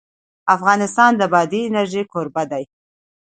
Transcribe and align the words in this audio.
افغانستان 0.55 1.11
د 1.17 1.21
بادي 1.33 1.61
انرژي 1.69 2.03
کوربه 2.11 2.43
دی. 2.51 2.63